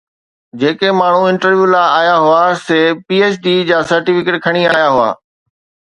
[0.61, 5.09] جيڪي ماڻهو انٽرويو لاءِ آيا هئا، سي پي ايڇ ڊي جا سرٽيفڪيٽ کڻي آيا هئا.